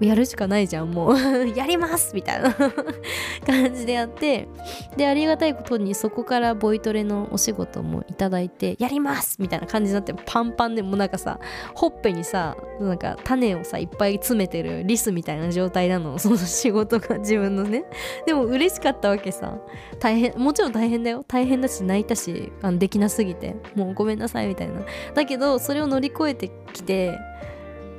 [0.00, 1.16] やるしかないじゃんもう。
[1.56, 2.54] やりますみたいな。
[3.46, 4.48] 感じでやって
[4.96, 11.38] でありがたいことにそこからボイトレのお仕事もいただいてやりますみたいな感じになってパンパンでもなんかさ
[11.74, 16.18] ほっぺにさなんか種をさいっぱい詰めてるリスみたいな状態なの。
[16.26, 17.84] その仕事が自分のね。
[18.26, 19.58] でも嬉しかったわけさ。
[19.98, 21.24] 大変もちろん大変だよ。
[21.26, 23.56] 大変だし泣いたしあのできなすぎて。
[23.74, 24.80] もうごめんなさいみたいな。
[25.14, 27.18] だけどそれを乗り越えてきて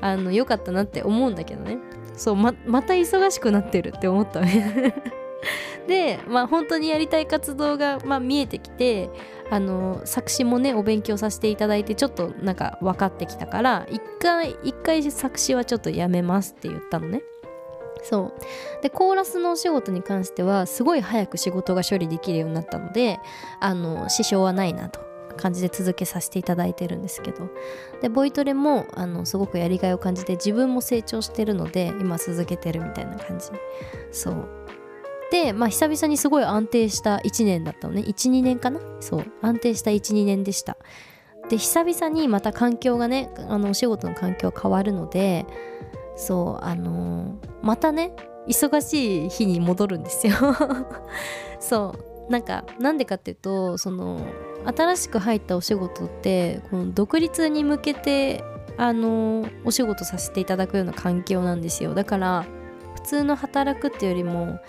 [0.01, 1.77] あの良かったなって思うんだけどね。
[2.17, 4.41] そうままた忙しくなってるって思った。
[4.41, 4.93] ね
[5.87, 9.09] でまあ本当にやりたい活動が、まあ、見えてきて
[9.49, 17.21] あの作詞もねお勉強させていただいてちょっとなんか分かってきたから一回一回作詞はちょっとやめますって言ったのね。
[18.03, 18.81] そう。
[18.81, 23.19] でコーラスのお仕事に関してはすごい早く仕事が処理できるようになったので
[23.59, 25.06] あの支障はないなと。
[25.37, 27.49] 感じで続けさせていただいてるんですけど。
[28.01, 33.45] でボイトレもあのすごくやりがいを感じて自分も成長してるので今続けてるみたいな感じ。
[34.11, 34.47] そう。
[35.31, 38.01] でまあ久々にすごい安定した1年だったのね。
[38.01, 38.79] 12年かな？
[38.99, 39.25] そう。
[39.41, 40.77] 安定した12年でした。
[41.49, 45.45] で久々にまた環境がねあのお仕事の環境変わるので
[46.17, 48.11] そうあのー、またね
[48.47, 50.33] 忙しい日に戻るんですよ。
[51.59, 52.16] そう。
[52.29, 54.21] なんかなんでかっていうとその
[54.65, 58.43] 新しく入ったお仕事ってこの独立に向けて
[58.77, 61.93] あのお仕事させていただくような環境なんですよ。
[61.93, 62.45] だから
[62.95, 64.59] 普通の働くっていうよりも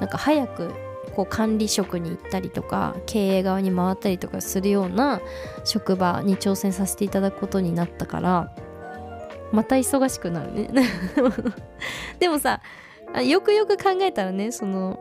[0.00, 0.72] なんか早く
[1.14, 5.20] こう管理職に行ったりとか経営側に回ったりとかするような
[5.64, 8.54] 職場に挑戦させていただくことになったから
[9.52, 10.70] また忙しくなるね。
[12.18, 12.60] でもさ
[13.24, 15.00] よくよく考えたらねその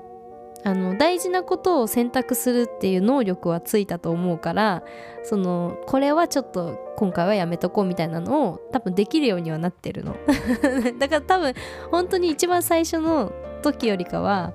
[0.65, 4.83] あの大事なことを選択するっていう能力はついたと思うから
[5.23, 10.15] そのこれはちょっと今回はやめとこうみたいなのを多分できるようにはなってるの。
[10.97, 11.53] だから多分
[11.91, 14.53] 本当に一番最初の時よりかは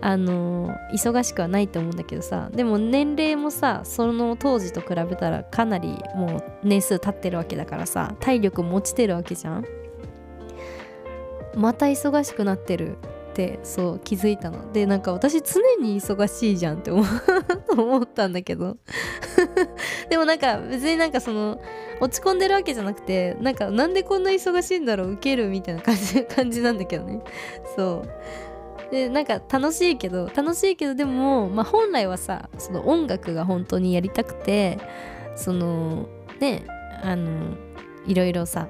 [0.00, 9.64] あの忙しくはないと思うんだけどさでも年齢もさその当時と比べたらかなりもう年数経ってるわけだからさ体力も落ちてるわけじゃん。
[11.54, 12.96] また忙しくなってる。
[13.32, 14.72] ってそう気づいたの。
[14.72, 17.02] でなんか私常に忙しいじゃんって思
[18.02, 18.76] ったんだけど。
[20.10, 21.60] でもなんか別になんかその
[22.00, 27.20] 落ち込んでるわけじゃなくてなんかなんでこんな忙しいんだろうウケるみたいな感じ 感じなんだけどね。
[27.74, 28.90] そう。
[28.90, 34.78] でなんか楽しいけど楽しいけどでも、まあ、本来はさその音楽が本当にやりたくて
[35.34, 36.08] その
[36.40, 36.64] ね
[37.02, 37.56] あの
[38.06, 38.68] いろいろさ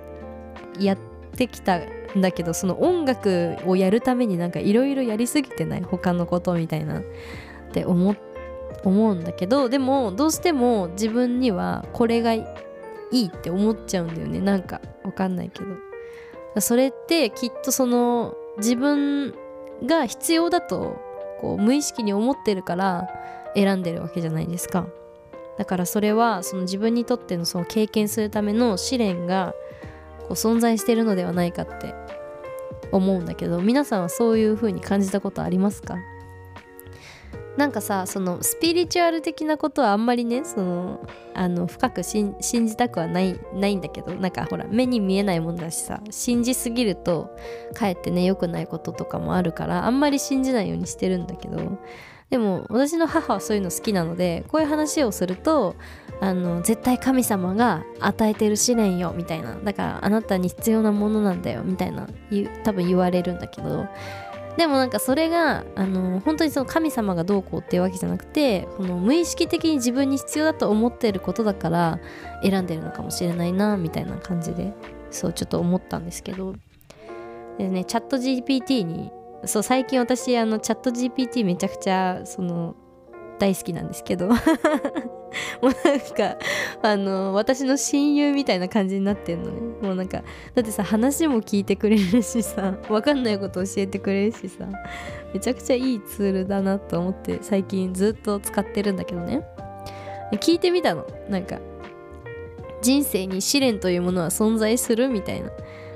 [0.78, 0.98] やっ
[1.36, 1.80] てきた
[2.16, 7.02] だけどその音楽をやるためになんかいろいろやりすぎてない他のことみたいなっ
[7.72, 8.14] て思
[8.84, 12.44] 思うんだけどでもどうしても自分にはこれがい
[13.12, 14.40] いって思っちゃうんだよね。
[14.40, 16.60] なんかわかんないけど。
[16.60, 19.34] それってきっとその自分
[19.84, 21.00] が必要だと
[21.40, 23.08] こう無意識に思ってるから
[23.54, 24.86] 選んでるわけじゃないですか。
[25.58, 29.54] だからそれはその自分にとってのその経験するための試練が
[30.32, 31.94] う存在してるのではないかって
[32.90, 35.96] 思うんだけど皆さんはそういう風に感じたことありますか？
[37.56, 47.36] なんかさそのスピリチュアル的なことはあんまりねそのあの深く信じたくはないないんだけどなんかほら目に見えないもんだしさ信じすぎると
[47.74, 51.78] かえってね良くないこととかもあるからあんまり信じないようにしてるんだけど
[52.32, 55.76] でも私の母はそういうの好きなのでこういう話をすると
[56.18, 59.54] あの絶対神様が与えてる試練よみたいな。
[59.56, 62.08] だからあなたに必要なものなんだよみたいな
[62.64, 63.86] 多分言われるんだけど。
[64.56, 72.00] でもなんかそれがあの本当にその神様がどうこうっていうわけじゃなくてこの無意識的に自分に必要だと思ってることだから
[72.42, 74.74] 選んでるのかもしれないなみたいな感じで
[75.10, 76.54] そうちょっと思ったんですけど。
[77.58, 79.10] でねチャット GPT に
[79.44, 82.76] そう最近私あのチャット GPT めちゃくちゃその
[83.38, 84.28] 大好きなんですけど。
[85.62, 86.36] もうなんか
[86.82, 89.60] あの私の親友みたいな感じになってんのね。
[89.80, 90.22] もうなんか
[90.54, 94.66] だってさ話も聞いてくれるしさ分かんないこと教えてくれるしさ
[95.32, 99.42] めちゃくちゃいいツールだなと思って最近ずっと使ってるんだけどね。
[100.32, 101.06] 聞いてみたの。
[101.28, 101.58] なんか
[102.82, 105.50] 人生に試練というものは存在するみたいな。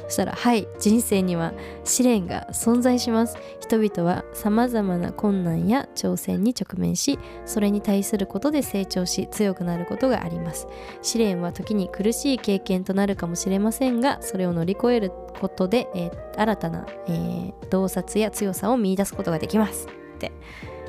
[0.07, 1.53] そしたらはい人生には
[1.85, 3.37] 試練が存在します。
[3.61, 10.69] 人々はさまざまな困難や挑戦に直面しそれに対することで成長し強くなることがあります。
[11.03, 19.89] 試練は時に苦しい経験となるかもしれませんがそれを乗り越えることで、えー、新たな、えー、洞察や強さを見いだすことができます。
[20.17, 20.33] って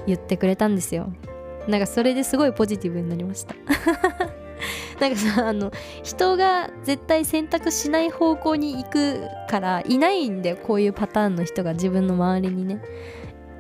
[0.06, 1.12] 言ってくれたんですよ。
[1.68, 3.56] なんかそれですごいポジティブになりました。
[5.00, 5.72] なんかさあの
[6.04, 12.82] 人が絶対選択しない方向に行くからいないんだよこういうパターンの人が自分の周りにね。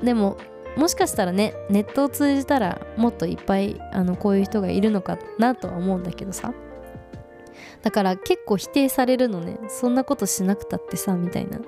[0.02, 0.38] でも
[0.76, 6.54] もしかしたらねネットを通じたらもっといっぱいあのこういう人がいるのかなとは思うんだけどさ。
[7.82, 9.60] だから結構否定されるのね。
[9.70, 11.60] そんなことしなくたってさみたいな。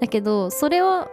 [0.00, 1.08] だけどそれは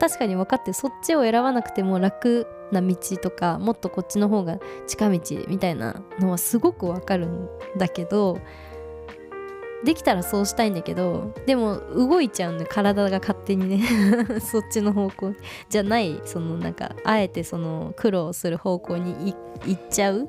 [0.00, 8.38] 確かに分かってそっちを選ばなくても楽な道とかもっとこっちの方が近道みたいなのはすごくわかるんだけど
[9.84, 13.82] できたらそうしたいんだけどでも動いちゃうんで体が勝手にね。
[14.40, 15.34] そっちの方向
[15.68, 19.34] じゃないそのなんかあえてその苦労する方向に
[19.64, 20.28] 行っちゃう。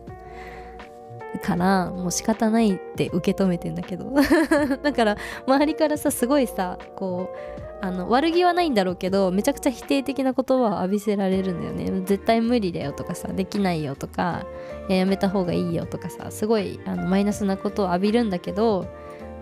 [1.43, 4.13] からもう仕方ないって受け止めてんだけど。
[4.83, 12.01] だから周りからさすごいさこうあの悪気はないんだろうけどめちゃくちゃ否定的な言葉を浴びせられるんだよね。
[12.05, 14.45] 絶対無理だよとかさできないよとか
[14.87, 18.87] やめた方がいいよとかさすごいあのマイナスなことを浴びるんだけど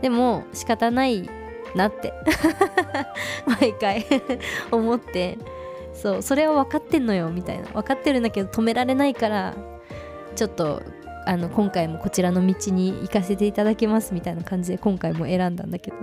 [0.01, 1.29] でも仕方ない
[1.75, 2.13] なって
[3.45, 4.05] 毎回
[4.71, 5.37] 思って
[5.93, 7.65] そうそれは分かってんのよみたいな。
[7.67, 9.55] 分かってるんだけど止められないから
[10.35, 10.81] ちょっと
[11.25, 15.97] あの今回もこちらの道に行かせていただきますみたいな感じで今回も選んだんだけど。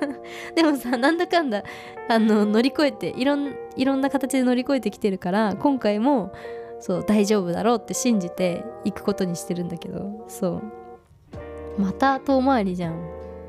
[0.54, 1.62] でもさなんだかんだ
[2.08, 6.32] あの乗り越えていろんいろんな形で乗り越えてきてるから今回も
[6.80, 10.24] そう大丈夫だろうって信じて行くことにしてるんだけど。
[10.28, 10.62] そ
[11.78, 11.80] う。
[11.80, 12.94] また遠回りじゃん、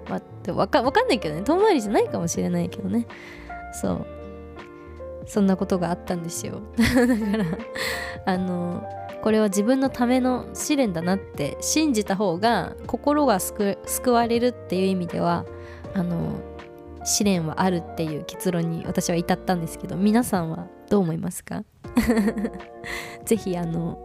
[0.09, 1.41] まあ、わかわかんないけどね。
[1.41, 3.07] 遠回りじゃないかもしれないけどね。
[3.74, 4.05] そう。
[5.26, 6.61] そんなことがあったんですよ。
[6.78, 7.45] だから
[8.26, 8.84] あの
[9.24, 13.78] これは自分のための試練だなって信じた方が心が救
[14.11, 15.45] われるっていう意味では
[15.93, 16.41] あの
[17.05, 21.63] 試練はあるっていう結論に私は至ったんですけど皆さんはどう思いますか？
[23.24, 24.03] ぜひあの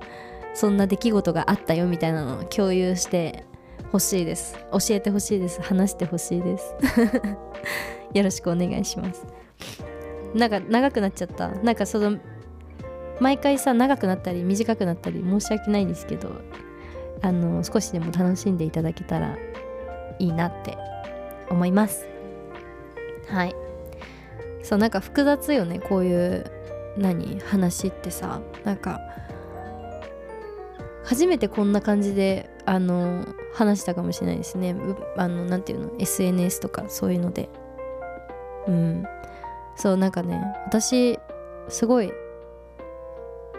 [0.55, 3.45] そんな出来事があったよみたいなのを共有して
[3.91, 4.57] ほしいです。
[4.71, 5.61] 教えてほしいです。
[5.63, 6.75] 話してほしいです。
[8.15, 9.27] よろしくお願いします。
[10.35, 11.49] なんか長くなっちゃった。
[11.49, 12.19] なんかその
[13.21, 16.31] 毎回さ長くなったり短くなったり申し訳ないんですけど
[17.21, 19.37] あの少しでも楽しんでいただけたら
[20.19, 20.77] いいなって
[21.51, 22.07] 思います。
[23.29, 23.55] はい。
[24.63, 26.45] そうなんか複雑よねこういう
[26.97, 28.41] 何話ってさ。
[28.65, 29.01] なんか
[31.05, 34.77] 初めてこんな感じであの話したかもしれないですね。
[35.17, 37.49] あのなんていうの SNS とかそういうので。
[38.67, 39.05] うん。
[39.77, 41.19] そうなんかね私
[41.69, 42.13] すごい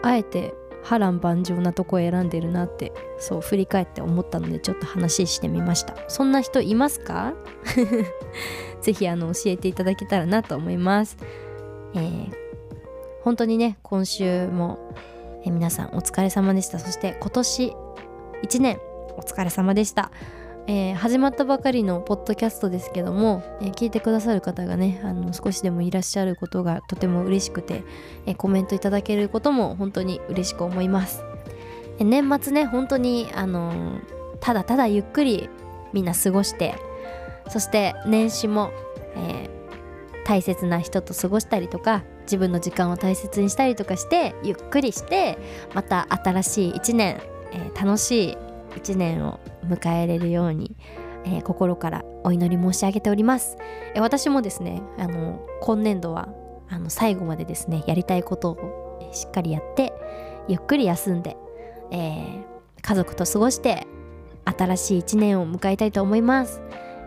[0.02, 5.94] あえて波乱万丈なとこ選んでるなってそう振り返って思ったのでちょっと話してみました。
[6.08, 7.34] そんな人いますか？
[8.80, 11.16] ぜひあの教えていただけたらなと思います。
[11.94, 12.32] えー、
[13.22, 14.78] 本当にね今週も、
[15.44, 16.78] えー、皆さんお疲れ様でした。
[16.78, 17.72] そして今年
[18.44, 18.78] 1年
[19.16, 20.10] お疲れ様でした。
[20.66, 27.82] えー、始まったばかりのポッドキャストですけども、えー、聞いてくださる方がねあの少しでもいらっしゃることがとても嬉しくて、
[28.26, 31.24] えー、コメントいただけることも本当に嬉しく思います、
[31.98, 34.00] え年末ね本当にあの
[34.40, 35.48] ただただゆっくり
[35.92, 36.74] みんな過ごして
[37.48, 38.70] そして年始も、
[39.16, 39.50] え
[40.24, 45.36] 大切な人と過ごしたりとか自分の時間を大切にしたりとかしてゆっくりして
[45.74, 47.20] また新しい1年、
[47.52, 50.76] え楽しい1年を迎えれるように、
[51.24, 53.56] えー、心からお祈り申し上げております、
[53.94, 56.28] え、私もですねあの今年度は
[56.68, 59.92] あの最後までですねやりたいことをしっかりやって
[60.48, 61.36] ゆっくり休んで、
[61.90, 62.44] えー、
[62.80, 63.86] 家族と過ごして
[64.44, 66.62] 新しい1年を迎えたいと思います、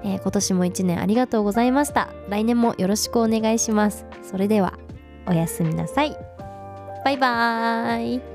[0.05, 2.09] え今年も1年ありがとうございました。
[2.29, 4.05] 来年もよろしくお願いします。
[4.21, 4.77] それでは
[5.27, 6.15] おやすみなさい。
[7.03, 8.32] バイバーイ。